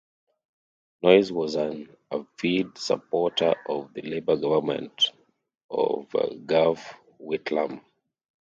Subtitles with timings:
[1.03, 5.11] Noyce was an avid supporter of the Labor government
[5.69, 6.07] of
[6.47, 7.83] Gough Whitlam.